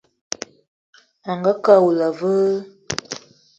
Angakë 1.31 1.69
awula 1.77 2.09
a 2.11 2.17
veu? 2.19 2.51